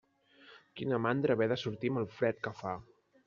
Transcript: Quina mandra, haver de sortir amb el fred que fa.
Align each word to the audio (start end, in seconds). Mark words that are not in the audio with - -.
Quina 0.79 0.99
mandra, 1.07 1.35
haver 1.37 1.47
de 1.53 1.59
sortir 1.65 1.93
amb 1.95 2.01
el 2.05 2.09
fred 2.21 2.43
que 2.49 2.55
fa. 2.65 2.73